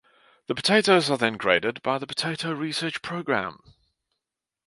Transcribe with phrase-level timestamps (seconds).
[0.47, 3.59] The potatoes are then graded by the Potato Research Programme.